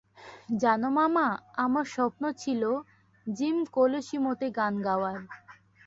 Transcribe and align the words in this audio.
জানো 0.59 0.89
মামা, 0.97 1.27
আমার 1.57 1.85
স্বপ্ন 1.95 2.23
ছিল 2.41 2.61
জিম 3.27 3.57
কলোসিমোতে 3.75 4.47
গান 4.57 4.73
গাওয়ার। 4.81 5.19